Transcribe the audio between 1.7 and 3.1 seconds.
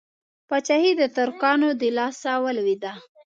د لاسه ولوېده.